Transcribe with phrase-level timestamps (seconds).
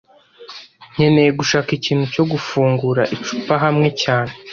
[0.93, 4.33] Nkeneye gushaka ikintu cyo gufungura icupa hamwe cyane